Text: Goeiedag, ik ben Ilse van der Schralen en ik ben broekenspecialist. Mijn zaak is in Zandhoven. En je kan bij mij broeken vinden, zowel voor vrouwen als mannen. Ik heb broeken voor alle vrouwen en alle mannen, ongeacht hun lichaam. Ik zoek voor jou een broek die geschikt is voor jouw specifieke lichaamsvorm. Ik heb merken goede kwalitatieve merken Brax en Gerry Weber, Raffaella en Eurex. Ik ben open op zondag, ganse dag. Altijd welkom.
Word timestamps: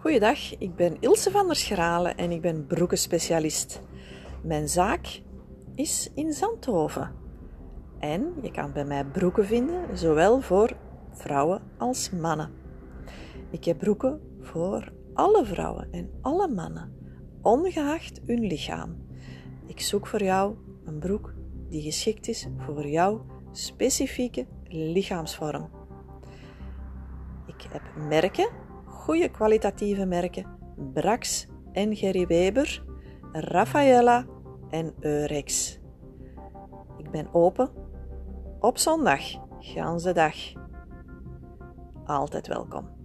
Goeiedag, 0.00 0.58
ik 0.58 0.76
ben 0.76 0.96
Ilse 1.00 1.30
van 1.30 1.46
der 1.46 1.56
Schralen 1.56 2.16
en 2.16 2.30
ik 2.30 2.40
ben 2.40 2.66
broekenspecialist. 2.66 3.82
Mijn 4.42 4.68
zaak 4.68 5.22
is 5.74 6.10
in 6.14 6.32
Zandhoven. 6.32 7.14
En 7.98 8.34
je 8.42 8.50
kan 8.50 8.72
bij 8.72 8.84
mij 8.84 9.04
broeken 9.04 9.46
vinden, 9.46 9.98
zowel 9.98 10.40
voor 10.40 10.76
vrouwen 11.12 11.62
als 11.78 12.10
mannen. 12.10 12.50
Ik 13.50 13.64
heb 13.64 13.78
broeken 13.78 14.20
voor 14.40 14.92
alle 15.14 15.44
vrouwen 15.44 15.88
en 15.90 16.10
alle 16.20 16.48
mannen, 16.48 16.92
ongeacht 17.42 18.20
hun 18.26 18.46
lichaam. 18.46 18.96
Ik 19.66 19.80
zoek 19.80 20.06
voor 20.06 20.22
jou 20.22 20.56
een 20.84 20.98
broek 20.98 21.34
die 21.68 21.82
geschikt 21.82 22.28
is 22.28 22.48
voor 22.56 22.86
jouw 22.86 23.26
specifieke 23.52 24.46
lichaamsvorm. 24.68 25.68
Ik 27.46 27.66
heb 27.70 27.82
merken 28.08 28.66
goede 29.08 29.28
kwalitatieve 29.30 30.06
merken 30.06 30.46
Brax 30.92 31.46
en 31.72 31.96
Gerry 31.96 32.26
Weber, 32.26 32.84
Raffaella 33.32 34.26
en 34.70 34.94
Eurex. 35.00 35.78
Ik 36.96 37.10
ben 37.10 37.28
open 37.32 37.70
op 38.60 38.78
zondag, 38.78 39.20
ganse 39.58 40.12
dag. 40.12 40.34
Altijd 42.04 42.46
welkom. 42.46 42.97